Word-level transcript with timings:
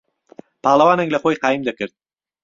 پاڵهوانێک 0.63 1.09
له 1.11 1.19
خۆی 1.21 1.39
قایم 1.43 1.61
دهکرد 1.65 1.93